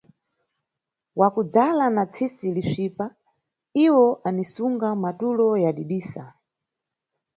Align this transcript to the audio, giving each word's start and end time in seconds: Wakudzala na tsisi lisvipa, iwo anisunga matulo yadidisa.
Wakudzala 1.19 1.85
na 1.95 2.03
tsisi 2.13 2.47
lisvipa, 2.55 3.05
iwo 3.85 4.05
anisunga 4.27 4.87
matulo 5.03 5.47
yadidisa. 5.63 6.23